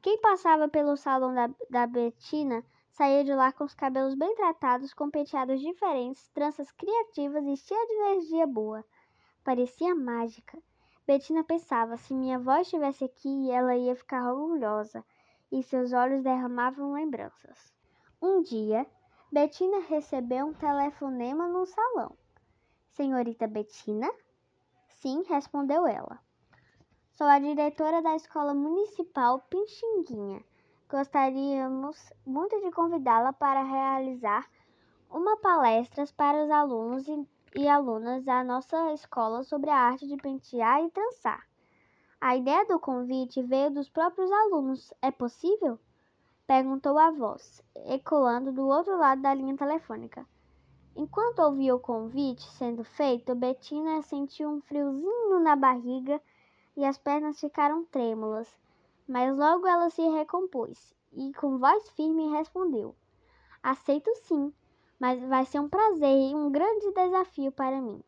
Quem 0.00 0.18
passava 0.20 0.68
pelo 0.68 0.96
salão 0.96 1.34
da, 1.34 1.50
da 1.68 1.86
Betina 1.86 2.64
Saía 2.96 3.22
de 3.22 3.34
lá 3.34 3.52
com 3.52 3.64
os 3.64 3.74
cabelos 3.74 4.14
bem 4.14 4.34
tratados, 4.34 4.94
com 4.94 5.10
penteados 5.10 5.60
diferentes, 5.60 6.30
tranças 6.30 6.72
criativas 6.72 7.44
e 7.44 7.54
cheia 7.54 7.86
de 7.86 7.92
energia 7.92 8.46
boa. 8.46 8.82
Parecia 9.44 9.94
mágica. 9.94 10.58
Betina 11.06 11.44
pensava, 11.44 11.98
se 11.98 12.14
minha 12.14 12.36
avó 12.38 12.56
estivesse 12.56 13.04
aqui, 13.04 13.50
ela 13.50 13.76
ia 13.76 13.94
ficar 13.94 14.32
orgulhosa, 14.32 15.04
e 15.52 15.62
seus 15.62 15.92
olhos 15.92 16.22
derramavam 16.22 16.94
lembranças. 16.94 17.70
Um 18.20 18.40
dia, 18.40 18.86
Betina 19.30 19.80
recebeu 19.80 20.46
um 20.46 20.54
telefonema 20.54 21.46
no 21.46 21.66
salão. 21.66 22.16
Senhorita 22.88 23.46
Betina? 23.46 24.10
Sim, 25.06 25.22
respondeu 25.28 25.86
ela. 25.86 26.18
Sou 27.12 27.28
a 27.28 27.38
diretora 27.38 28.02
da 28.02 28.16
escola 28.16 28.52
municipal 28.52 29.38
Pixinguinha. 29.48 30.42
Gostaríamos 30.90 32.12
muito 32.26 32.60
de 32.60 32.72
convidá-la 32.72 33.32
para 33.32 33.62
realizar 33.62 34.50
uma 35.08 35.36
palestra 35.36 36.04
para 36.16 36.42
os 36.42 36.50
alunos 36.50 37.06
e, 37.06 37.24
e 37.54 37.68
alunas 37.68 38.24
da 38.24 38.42
nossa 38.42 38.92
escola 38.94 39.44
sobre 39.44 39.70
a 39.70 39.78
arte 39.78 40.08
de 40.08 40.16
pentear 40.16 40.82
e 40.82 40.90
trançar. 40.90 41.46
A 42.20 42.34
ideia 42.34 42.66
do 42.66 42.80
convite 42.80 43.40
veio 43.44 43.70
dos 43.70 43.88
próprios 43.88 44.32
alunos. 44.32 44.92
É 45.00 45.12
possível? 45.12 45.78
Perguntou 46.48 46.98
a 46.98 47.12
voz, 47.12 47.62
ecoando 47.76 48.50
do 48.50 48.66
outro 48.66 48.98
lado 48.98 49.22
da 49.22 49.32
linha 49.32 49.56
telefônica. 49.56 50.26
Enquanto 50.98 51.40
ouvia 51.40 51.74
o 51.74 51.78
convite 51.78 52.42
sendo 52.52 52.82
feito, 52.82 53.34
Bettina 53.34 54.00
sentiu 54.00 54.48
um 54.48 54.62
friozinho 54.62 55.38
na 55.40 55.54
barriga 55.54 56.18
e 56.74 56.86
as 56.86 56.96
pernas 56.96 57.38
ficaram 57.38 57.84
trêmulas. 57.84 58.48
Mas 59.06 59.36
logo 59.36 59.66
ela 59.66 59.90
se 59.90 60.00
recompôs 60.08 60.94
e, 61.12 61.34
com 61.34 61.58
voz 61.58 61.86
firme, 61.90 62.30
respondeu: 62.30 62.96
Aceito 63.62 64.10
sim, 64.22 64.50
mas 64.98 65.22
vai 65.22 65.44
ser 65.44 65.60
um 65.60 65.68
prazer 65.68 66.30
e 66.30 66.34
um 66.34 66.50
grande 66.50 66.90
desafio 66.92 67.52
para 67.52 67.78
mim. 67.78 68.02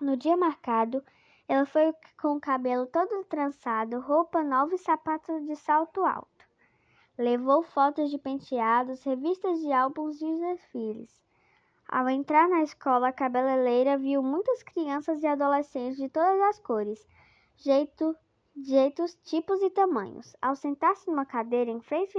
No 0.00 0.16
dia 0.16 0.34
marcado, 0.34 1.04
ela 1.46 1.66
foi 1.66 1.94
com 2.18 2.36
o 2.36 2.40
cabelo 2.40 2.86
todo 2.86 3.22
trançado, 3.24 4.00
roupa 4.00 4.42
nova 4.42 4.74
e 4.74 4.78
sapatos 4.78 5.44
de 5.44 5.56
salto 5.56 6.06
alto. 6.06 6.48
Levou 7.18 7.62
fotos 7.62 8.10
de 8.10 8.16
penteados, 8.16 9.02
revistas 9.02 9.60
de 9.60 9.70
álbuns 9.70 10.18
de 10.18 10.38
desfiles. 10.38 11.22
Ao 11.92 12.08
entrar 12.08 12.48
na 12.48 12.62
escola, 12.62 13.08
a 13.08 13.12
cabeleireira 13.12 13.98
viu 13.98 14.22
muitas 14.22 14.62
crianças 14.62 15.22
e 15.22 15.26
adolescentes 15.26 15.98
de 15.98 16.08
todas 16.08 16.40
as 16.40 16.58
cores, 16.58 17.06
jeito, 17.54 18.16
jeitos, 18.56 19.14
tipos 19.22 19.60
e 19.60 19.68
tamanhos. 19.68 20.34
Ao 20.40 20.56
sentar-se 20.56 21.06
numa 21.06 21.26
cadeira 21.26 21.70
em 21.70 21.82
frente 21.82 22.16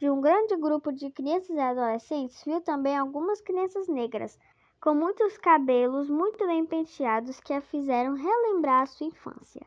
de 0.00 0.10
um 0.10 0.20
grande 0.20 0.56
grupo 0.56 0.90
de 0.90 1.12
crianças 1.12 1.50
e 1.50 1.60
adolescentes, 1.60 2.42
viu 2.44 2.60
também 2.60 2.98
algumas 2.98 3.40
crianças 3.40 3.86
negras, 3.86 4.36
com 4.80 4.96
muitos 4.96 5.38
cabelos 5.38 6.10
muito 6.10 6.44
bem 6.44 6.66
penteados 6.66 7.38
que 7.38 7.52
a 7.52 7.60
fizeram 7.60 8.14
relembrar 8.14 8.82
a 8.82 8.86
sua 8.86 9.06
infância. 9.06 9.64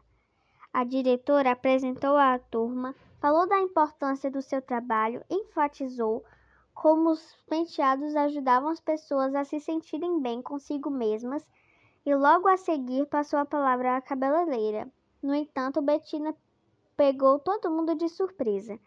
A 0.73 0.83
diretora 0.83 1.53
apresentou 1.53 2.17
a 2.17 2.37
turma, 2.37 2.93
falou 3.21 3.47
da 3.47 3.61
importância 3.61 4.29
do 4.29 4.41
seu 4.41 4.61
trabalho, 4.61 5.23
enfatizou 5.29 6.25
como 6.77 7.09
os 7.09 7.35
penteados 7.49 8.15
ajudavam 8.15 8.69
as 8.69 8.79
pessoas 8.79 9.33
a 9.33 9.43
se 9.43 9.59
sentirem 9.59 10.21
bem 10.21 10.43
consigo 10.43 10.91
mesmas 10.91 11.43
e 12.05 12.13
logo 12.13 12.47
a 12.47 12.55
seguir 12.55 13.07
passou 13.07 13.39
a 13.39 13.45
palavra 13.45 13.97
à 13.97 14.01
cabeleireira, 14.01 14.87
no 15.21 15.33
entanto, 15.33 15.81
Bettina 15.81 16.35
pegou 16.95 17.39
todo 17.39 17.71
mundo 17.71 17.95
de 17.95 18.07
surpresa. 18.07 18.79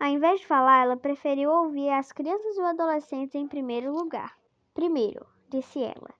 Ao 0.00 0.08
invés 0.08 0.40
de 0.40 0.46
falar, 0.46 0.84
ela 0.84 0.96
preferiu 0.96 1.50
ouvir 1.50 1.90
as 1.90 2.10
crianças 2.10 2.56
e 2.56 2.60
os 2.60 2.66
adolescentes 2.66 3.34
em 3.34 3.46
primeiro 3.46 3.92
lugar. 3.92 4.34
Primeiro, 4.72 5.26
disse 5.50 5.82
ela, 5.82 6.14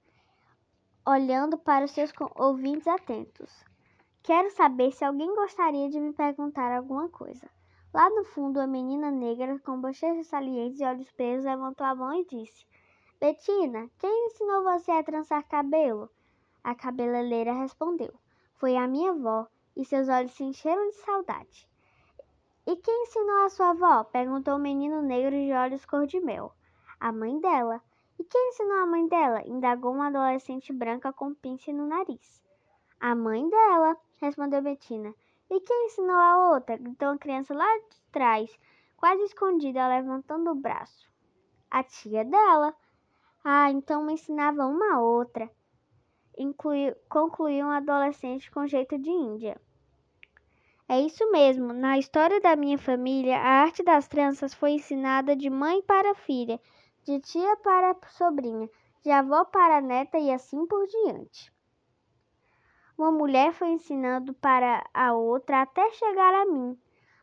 olhando 1.06 1.56
para 1.56 1.86
os 1.86 1.92
seus 1.92 2.12
ouvintes 2.36 2.86
atentos. 2.86 3.64
Quero 4.22 4.50
saber 4.50 4.92
se 4.92 5.02
alguém 5.02 5.34
gostaria 5.34 5.88
de 5.88 5.98
me 5.98 6.12
perguntar 6.12 6.76
alguma 6.76 7.08
coisa. 7.08 7.55
Lá 7.96 8.10
no 8.10 8.24
fundo, 8.24 8.60
a 8.60 8.66
menina 8.66 9.10
negra, 9.10 9.58
com 9.60 9.80
bochechas 9.80 10.26
salientes 10.26 10.80
e 10.80 10.84
olhos 10.84 11.10
presos, 11.12 11.46
levantou 11.46 11.86
a 11.86 11.94
mão 11.94 12.12
e 12.12 12.26
disse: 12.26 12.66
Betina, 13.18 13.88
quem 13.98 14.26
ensinou 14.26 14.62
você 14.62 14.90
a 14.90 15.02
trançar 15.02 15.48
cabelo? 15.48 16.10
A 16.62 16.74
cabeleireira 16.74 17.54
respondeu: 17.54 18.12
foi 18.56 18.76
a 18.76 18.86
minha 18.86 19.12
avó, 19.12 19.46
e 19.74 19.82
seus 19.82 20.10
olhos 20.10 20.32
se 20.32 20.44
encheram 20.44 20.90
de 20.90 20.96
saudade. 20.96 21.66
E 22.66 22.76
quem 22.76 23.04
ensinou 23.04 23.46
a 23.46 23.48
sua 23.48 23.70
avó? 23.70 24.04
perguntou 24.04 24.56
o 24.56 24.58
menino 24.58 25.00
negro 25.00 25.30
de 25.30 25.54
olhos 25.54 25.86
cor 25.86 26.06
de 26.06 26.20
mel. 26.20 26.52
A 27.00 27.10
mãe 27.10 27.40
dela. 27.40 27.80
E 28.18 28.24
quem 28.24 28.50
ensinou 28.50 28.76
a 28.76 28.86
mãe 28.86 29.08
dela? 29.08 29.40
indagou 29.46 29.94
uma 29.94 30.08
adolescente 30.08 30.70
branca 30.70 31.14
com 31.14 31.32
pince 31.32 31.72
no 31.72 31.86
nariz. 31.86 32.44
A 33.00 33.14
mãe 33.14 33.48
dela, 33.48 33.96
respondeu 34.18 34.60
Bettina. 34.60 35.14
E 35.50 35.60
quem 35.60 35.86
ensinou 35.86 36.16
a 36.16 36.52
outra? 36.52 36.76
gritou 36.76 37.08
a 37.08 37.18
criança 37.18 37.54
lá 37.54 37.78
de 37.78 38.00
trás, 38.10 38.58
quase 38.96 39.22
escondida, 39.22 39.88
levantando 39.88 40.50
o 40.50 40.54
braço. 40.54 41.08
A 41.70 41.82
tia 41.82 42.24
dela. 42.24 42.74
Ah, 43.44 43.70
então 43.70 44.04
me 44.04 44.14
ensinava 44.14 44.66
uma 44.66 45.00
outra 45.00 45.50
concluiu 47.08 47.66
um 47.66 47.70
adolescente 47.70 48.50
com 48.50 48.66
jeito 48.66 48.98
de 48.98 49.10
índia. 49.10 49.58
É 50.88 51.00
isso 51.00 51.30
mesmo. 51.30 51.72
Na 51.72 51.98
história 51.98 52.40
da 52.40 52.54
minha 52.54 52.78
família, 52.78 53.38
a 53.38 53.62
arte 53.62 53.82
das 53.82 54.06
tranças 54.06 54.52
foi 54.52 54.72
ensinada 54.72 55.34
de 55.34 55.48
mãe 55.48 55.82
para 55.82 56.14
filha, 56.14 56.60
de 57.04 57.18
tia 57.20 57.56
para 57.56 57.96
sobrinha, 58.08 58.68
de 59.02 59.10
avó 59.10 59.44
para 59.44 59.80
neta 59.80 60.18
e 60.18 60.30
assim 60.30 60.66
por 60.66 60.86
diante. 60.86 61.52
Uma 62.98 63.12
mulher 63.12 63.52
foi 63.52 63.68
ensinando 63.68 64.32
para 64.34 64.84
a 64.94 65.12
outra 65.12 65.62
até 65.62 65.90
chegar 65.92 66.34
a 66.34 66.46
mim. 66.46 66.78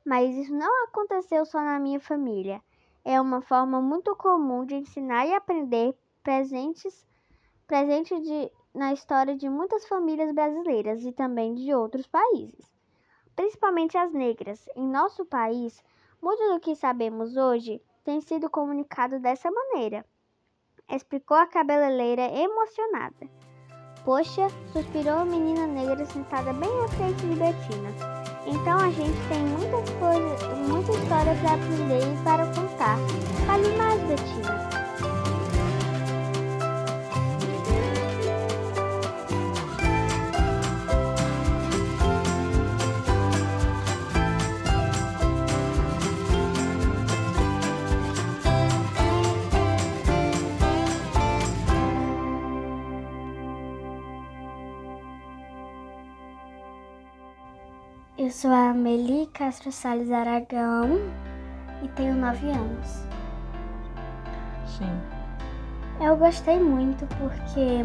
Mas 0.06 0.36
isso 0.36 0.53
não 0.53 0.86
aconteceu 0.86 1.46
só 1.46 1.62
na 1.62 1.80
minha 1.80 2.00
família. 2.00 2.62
É 3.03 3.20
uma 3.20 3.42
forma 3.42 3.82
muito 3.82 4.15
comum 4.15 4.65
de 4.65 4.75
ensinar 4.75 5.25
e 5.25 5.34
aprender 5.34 5.96
presentes 6.22 7.06
presente 7.68 8.20
de, 8.20 8.51
na 8.74 8.94
história 8.94 9.36
de 9.36 9.50
muitas 9.50 9.88
famílias 9.88 10.32
brasileiras 10.32 11.03
e 11.03 11.12
também 11.12 11.56
de 11.56 11.74
outros 11.74 12.06
países, 12.06 12.72
principalmente 13.36 13.98
as 13.98 14.12
negras. 14.13 14.65
Em 14.75 14.88
nosso 14.88 15.25
país, 15.25 15.84
muito 16.22 16.53
do 16.53 16.60
que 16.60 16.75
sabemos 16.75 17.36
hoje 17.36 17.82
tem 18.03 18.22
sido 18.22 18.50
comunicado 18.50 19.20
dessa 19.20 19.50
maneira, 19.50 20.06
explicou 20.89 21.38
a 21.38 21.48
cabeleireira 21.48 22.24
emocionada. 22.38 23.27
Poxa, 24.06 24.50
suspirou 24.74 25.20
a 25.20 25.26
menina 25.26 25.66
negra 25.66 26.06
sentada 26.06 26.52
bem 26.52 26.70
à 26.84 26.88
frente 26.90 27.26
de 27.26 27.36
Betina. 27.36 27.90
Então 28.46 28.78
a 28.78 28.92
gente 28.92 29.18
tem 29.30 29.40
muitas 29.40 29.90
coisas, 29.92 30.58
muita 30.68 30.92
história 30.92 31.34
para 31.36 31.54
aprender 31.54 32.14
e 32.14 32.24
para 32.24 32.46
contar. 32.48 32.98
Fale 33.48 33.70
mais, 33.78 34.02
Betina. 34.02 34.83
Eu 58.15 58.29
sou 58.29 58.51
a 58.51 58.70
Amelie 58.70 59.25
Castro 59.25 59.72
Salles 59.72 60.12
Aragão 60.12 61.01
e 61.82 61.88
tenho 61.96 62.13
9 62.13 62.48
anos. 62.48 63.08
Sim. 64.67 65.01
Eu 66.00 66.15
gostei 66.15 66.60
muito 66.60 67.08
porque 67.17 67.84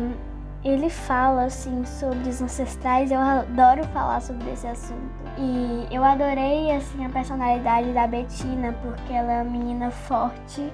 ele 0.62 0.90
fala 0.90 1.44
assim 1.44 1.82
sobre 1.86 2.28
os 2.28 2.42
ancestrais, 2.42 3.10
eu 3.10 3.18
adoro 3.18 3.82
falar 3.84 4.20
sobre 4.20 4.50
esse 4.50 4.66
assunto. 4.66 5.00
E 5.38 5.88
eu 5.90 6.04
adorei 6.04 6.72
assim 6.72 7.06
a 7.06 7.08
personalidade 7.08 7.90
da 7.94 8.06
Betina, 8.06 8.74
porque 8.82 9.14
ela 9.14 9.32
é 9.32 9.42
uma 9.42 9.50
menina 9.50 9.90
forte, 9.90 10.70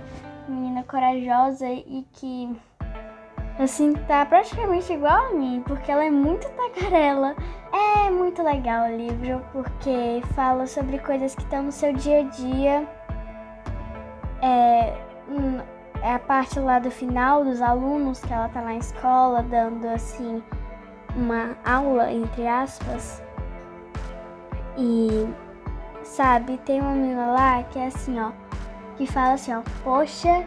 menina 0.49 0.83
corajosa 0.83 1.69
e 1.69 2.05
que 2.13 2.57
assim 3.57 3.93
tá 3.93 4.27
praticamente 4.27 4.93
igual 4.93 5.29
a 5.29 5.33
mim, 5.33 5.63
porque 5.65 5.93
ela 5.93 6.05
é 6.05 6.11
muito 6.11 6.49
tagarela. 6.51 7.37
É 7.97 8.11
muito 8.11 8.43
legal 8.43 8.89
o 8.89 8.97
livro 8.97 9.41
porque 9.53 10.21
fala 10.35 10.67
sobre 10.67 10.99
coisas 10.99 11.35
que 11.35 11.43
estão 11.43 11.63
no 11.63 11.73
seu 11.73 11.93
dia 11.93 12.21
a 12.21 12.23
dia. 12.25 12.89
É, 14.43 14.93
hum, 15.29 15.61
é 16.03 16.15
a 16.15 16.19
parte 16.19 16.59
lá 16.59 16.79
do 16.79 16.91
final 16.91 17.45
dos 17.45 17.63
alunos 17.63 18.21
que 18.21 18.33
ela 18.33 18.49
tá 18.49 18.61
na 18.61 18.75
escola 18.75 19.43
dando 19.43 19.87
assim 19.89 20.43
uma 21.17 21.57
aula 21.65 22.13
entre 22.13 22.47
aspas. 22.47 23.23
E 24.77 25.29
sabe, 26.03 26.59
tem 26.59 26.81
uma 26.81 26.93
menina 26.93 27.27
lá 27.27 27.63
que 27.63 27.79
é 27.79 27.87
assim, 27.87 28.21
ó, 28.21 28.33
que 28.97 29.07
fala 29.07 29.35
assim, 29.35 29.55
ó, 29.55 29.63
poxa, 29.83 30.45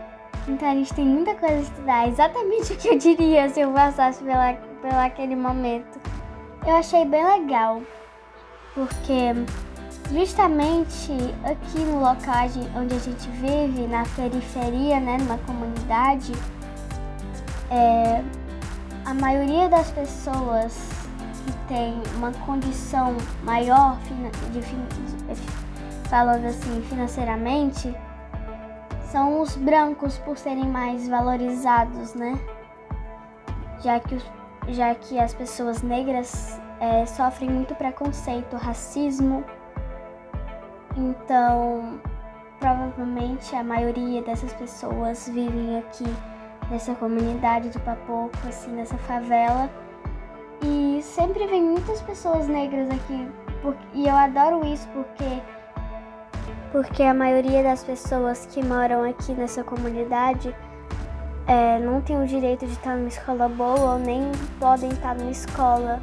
então 0.47 0.69
a 0.69 0.73
gente 0.73 0.93
tem 0.93 1.05
muita 1.05 1.33
coisa 1.35 1.55
a 1.55 1.61
estudar, 1.61 2.07
exatamente 2.09 2.73
o 2.73 2.77
que 2.77 2.89
eu 2.89 2.97
diria 2.97 3.49
se 3.49 3.61
eu 3.61 3.71
passasse 3.71 4.23
pela, 4.23 4.53
pela 4.81 5.05
aquele 5.05 5.35
momento 5.35 5.97
eu 6.67 6.75
achei 6.75 7.05
bem 7.05 7.25
legal, 7.25 7.81
porque 8.73 9.33
justamente 10.11 11.13
aqui 11.45 11.79
no 11.79 11.99
local 12.01 12.45
onde 12.75 12.93
a 12.93 12.99
gente 12.99 13.29
vive, 13.29 13.87
na 13.87 14.03
periferia, 14.15 14.99
né, 14.99 15.17
numa 15.17 15.37
comunidade, 15.39 16.33
é, 17.71 18.21
a 19.05 19.13
maioria 19.13 19.69
das 19.69 19.89
pessoas 19.91 20.89
que 21.45 21.53
tem 21.69 22.01
uma 22.17 22.33
condição 22.45 23.15
maior, 23.43 23.97
de, 24.51 24.59
de, 24.59 26.09
falando 26.09 26.47
assim 26.47 26.81
financeiramente, 26.89 27.95
são 29.09 29.41
os 29.41 29.55
brancos 29.55 30.17
por 30.17 30.37
serem 30.37 30.67
mais 30.67 31.07
valorizados, 31.07 32.13
né? 32.13 32.37
Já 33.81 34.01
que 34.01 34.15
os 34.15 34.36
já 34.69 34.93
que 34.95 35.19
as 35.19 35.33
pessoas 35.33 35.81
negras 35.81 36.59
é, 36.79 37.05
sofrem 37.05 37.49
muito 37.49 37.75
preconceito, 37.75 38.55
racismo. 38.55 39.43
Então, 40.95 41.99
provavelmente 42.59 43.55
a 43.55 43.63
maioria 43.63 44.21
dessas 44.21 44.53
pessoas 44.53 45.27
vivem 45.27 45.79
aqui 45.79 46.05
nessa 46.69 46.93
comunidade 46.95 47.69
do 47.69 47.79
Papoco, 47.79 48.35
assim, 48.47 48.71
nessa 48.71 48.97
favela. 48.97 49.69
E 50.61 51.01
sempre 51.03 51.45
vem 51.45 51.63
muitas 51.63 52.01
pessoas 52.01 52.47
negras 52.47 52.89
aqui. 52.89 53.27
e 53.93 54.07
eu 54.07 54.15
adoro 54.15 54.65
isso 54.65 54.87
porque 54.89 55.41
porque 56.71 57.01
a 57.03 57.13
maioria 57.13 57.63
das 57.63 57.83
pessoas 57.83 58.45
que 58.45 58.63
moram 58.63 59.09
aqui 59.09 59.33
nessa 59.33 59.63
comunidade 59.63 60.53
é, 61.47 61.79
não 61.79 62.01
têm 62.01 62.21
o 62.21 62.27
direito 62.27 62.65
de 62.65 62.73
estar 62.73 62.95
numa 62.95 63.07
escola 63.07 63.47
boa 63.47 63.93
ou 63.93 63.99
nem 63.99 64.31
podem 64.59 64.89
estar 64.89 65.15
numa 65.15 65.31
escola. 65.31 66.01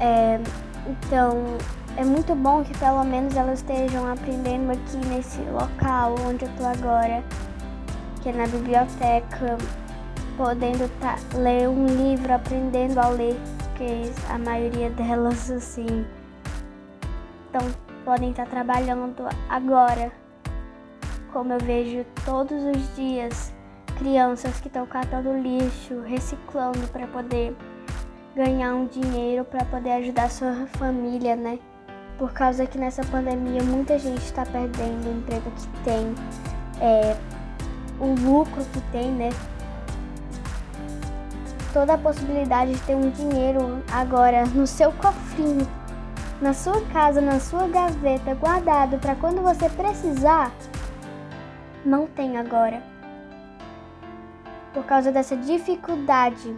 É, 0.00 0.40
então, 0.88 1.44
é 1.96 2.04
muito 2.04 2.34
bom 2.34 2.64
que 2.64 2.76
pelo 2.78 3.04
menos 3.04 3.36
elas 3.36 3.58
estejam 3.58 4.10
aprendendo 4.10 4.72
aqui 4.72 4.96
nesse 5.08 5.40
local 5.42 6.14
onde 6.26 6.46
eu 6.46 6.50
tô 6.56 6.64
agora, 6.64 7.22
que 8.22 8.30
é 8.30 8.32
na 8.32 8.46
biblioteca, 8.46 9.58
podendo 10.36 10.88
tá, 10.98 11.16
ler 11.34 11.68
um 11.68 11.86
livro, 11.86 12.32
aprendendo 12.32 12.98
a 12.98 13.08
ler, 13.08 13.36
porque 13.58 14.10
a 14.30 14.38
maioria 14.38 14.88
delas, 14.90 15.50
assim, 15.50 16.06
então, 17.50 17.68
podem 18.02 18.30
estar 18.30 18.46
trabalhando 18.46 19.14
agora, 19.48 20.10
como 21.32 21.52
eu 21.52 21.58
vejo 21.58 22.04
todos 22.24 22.62
os 22.64 22.96
dias 22.96 23.55
crianças 23.96 24.60
que 24.60 24.68
estão 24.68 24.86
catando 24.86 25.36
lixo, 25.38 26.00
reciclando 26.00 26.86
para 26.88 27.06
poder 27.06 27.56
ganhar 28.34 28.74
um 28.74 28.86
dinheiro 28.86 29.44
para 29.44 29.64
poder 29.64 29.92
ajudar 29.92 30.30
sua 30.30 30.66
família, 30.78 31.34
né? 31.34 31.58
Por 32.18 32.32
causa 32.32 32.66
que 32.66 32.78
nessa 32.78 33.02
pandemia 33.04 33.62
muita 33.62 33.98
gente 33.98 34.22
está 34.22 34.44
perdendo 34.44 35.08
o 35.08 35.18
emprego 35.18 35.50
que 35.50 35.84
tem, 35.84 36.14
é, 36.80 37.16
o 37.98 38.14
lucro 38.28 38.62
que 38.72 38.80
tem, 38.92 39.10
né? 39.10 39.30
Toda 41.72 41.94
a 41.94 41.98
possibilidade 41.98 42.74
de 42.74 42.80
ter 42.82 42.94
um 42.94 43.10
dinheiro 43.10 43.82
agora 43.90 44.44
no 44.46 44.66
seu 44.66 44.92
cofrinho, 44.92 45.66
na 46.40 46.52
sua 46.52 46.80
casa, 46.92 47.20
na 47.20 47.40
sua 47.40 47.66
gaveta, 47.68 48.34
guardado 48.34 48.98
para 48.98 49.14
quando 49.14 49.42
você 49.42 49.68
precisar, 49.70 50.52
não 51.84 52.06
tem 52.06 52.36
agora 52.36 52.82
por 54.76 54.84
causa 54.84 55.10
dessa 55.10 55.34
dificuldade. 55.34 56.54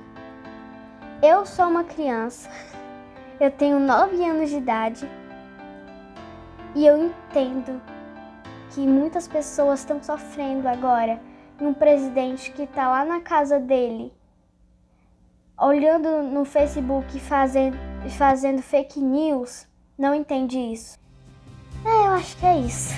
Eu 1.23 1.47
sou 1.47 1.67
uma 1.69 1.85
criança, 1.85 2.51
eu 3.39 3.49
tenho 3.49 3.79
9 3.79 4.25
anos 4.25 4.51
de 4.51 4.57
idade 4.57 5.09
e 6.75 6.85
eu 6.85 6.99
entendo 6.99 7.81
que 8.71 8.81
muitas 8.81 9.29
pessoas 9.29 9.79
estão 9.79 10.03
sofrendo 10.03 10.67
agora. 10.67 11.21
E 11.61 11.65
um 11.65 11.73
presidente 11.73 12.51
que 12.51 12.63
está 12.63 12.89
lá 12.89 13.05
na 13.05 13.21
casa 13.21 13.61
dele, 13.61 14.13
olhando 15.57 16.23
no 16.23 16.45
Facebook 16.45 17.21
fazendo, 17.21 17.77
fazendo 18.17 18.63
fake 18.63 19.01
news, 19.01 19.65
não 19.97 20.13
entende 20.13 20.59
isso. 20.59 20.99
É, 21.85 21.89
eu 21.89 22.11
acho 22.15 22.37
que 22.37 22.47
é 22.47 22.59
isso. 22.59 22.95